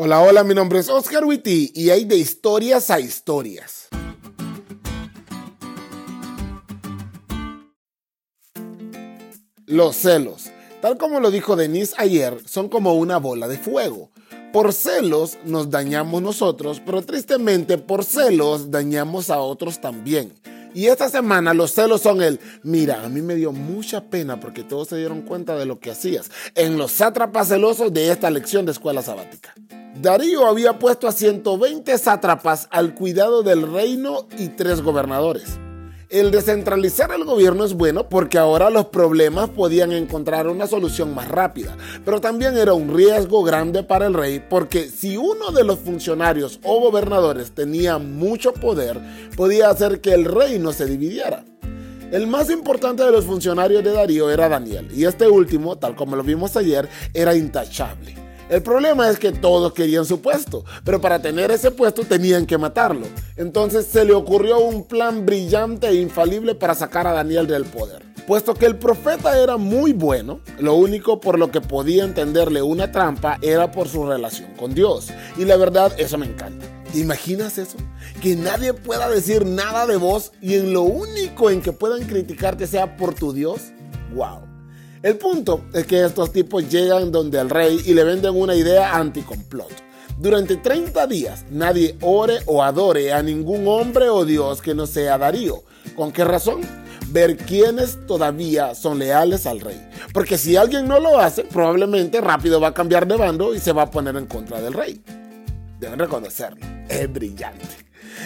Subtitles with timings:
[0.00, 3.88] Hola, hola, mi nombre es Oscar Witty y hay de historias a historias.
[9.66, 14.12] Los celos, tal como lo dijo Denise ayer, son como una bola de fuego.
[14.52, 20.32] Por celos nos dañamos nosotros, pero tristemente por celos dañamos a otros también.
[20.74, 24.62] Y esta semana los celos son el, mira, a mí me dio mucha pena porque
[24.62, 28.64] todos se dieron cuenta de lo que hacías en los sátrapas celosos de esta lección
[28.64, 29.54] de escuela sabática.
[30.00, 35.58] Darío había puesto a 120 sátrapas al cuidado del reino y tres gobernadores.
[36.08, 41.26] El descentralizar el gobierno es bueno porque ahora los problemas podían encontrar una solución más
[41.26, 45.80] rápida, pero también era un riesgo grande para el rey porque si uno de los
[45.80, 49.00] funcionarios o gobernadores tenía mucho poder,
[49.36, 51.44] podía hacer que el reino se dividiera.
[52.12, 56.14] El más importante de los funcionarios de Darío era Daniel, y este último, tal como
[56.14, 58.27] lo vimos ayer, era intachable.
[58.48, 62.56] El problema es que todos querían su puesto, pero para tener ese puesto tenían que
[62.56, 63.06] matarlo.
[63.36, 68.02] Entonces se le ocurrió un plan brillante e infalible para sacar a Daniel del poder.
[68.26, 72.90] Puesto que el profeta era muy bueno, lo único por lo que podía entenderle una
[72.90, 75.08] trampa era por su relación con Dios.
[75.36, 76.66] Y la verdad, eso me encanta.
[76.90, 77.76] ¿Te imaginas eso?
[78.22, 82.66] Que nadie pueda decir nada de vos y en lo único en que puedan criticarte
[82.66, 83.60] sea por tu Dios.
[84.14, 84.47] ¡Wow!
[85.02, 88.96] El punto es que estos tipos llegan donde el rey y le venden una idea
[88.96, 89.70] anticomplot.
[90.18, 95.16] Durante 30 días nadie ore o adore a ningún hombre o dios que no sea
[95.16, 95.62] Darío.
[95.94, 96.62] ¿Con qué razón?
[97.10, 99.80] Ver quiénes todavía son leales al rey.
[100.12, 103.72] Porque si alguien no lo hace, probablemente rápido va a cambiar de bando y se
[103.72, 105.00] va a poner en contra del rey.
[105.78, 106.66] Deben reconocerlo.
[106.88, 107.64] Es brillante.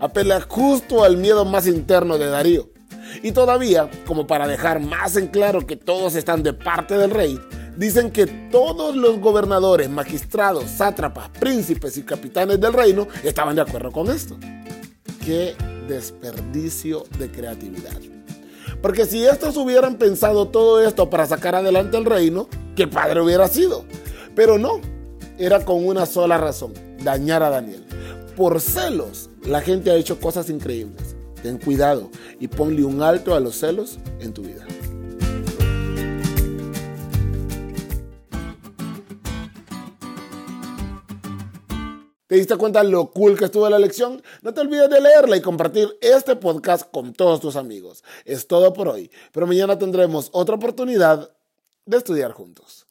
[0.00, 2.73] Apela justo al miedo más interno de Darío.
[3.22, 7.38] Y todavía, como para dejar más en claro que todos están de parte del rey,
[7.76, 13.90] dicen que todos los gobernadores, magistrados, sátrapas, príncipes y capitanes del reino estaban de acuerdo
[13.90, 14.36] con esto.
[15.24, 15.54] Qué
[15.88, 18.00] desperdicio de creatividad.
[18.82, 23.48] Porque si estos hubieran pensado todo esto para sacar adelante el reino, qué padre hubiera
[23.48, 23.84] sido.
[24.34, 24.80] Pero no,
[25.38, 27.84] era con una sola razón, dañar a Daniel.
[28.36, 31.13] Por celos, la gente ha hecho cosas increíbles.
[31.44, 32.10] Ten cuidado
[32.40, 34.66] y ponle un alto a los celos en tu vida.
[42.26, 44.22] ¿Te diste cuenta lo cool que estuvo la lección?
[44.40, 48.02] No te olvides de leerla y compartir este podcast con todos tus amigos.
[48.24, 51.30] Es todo por hoy, pero mañana tendremos otra oportunidad
[51.84, 52.86] de estudiar juntos.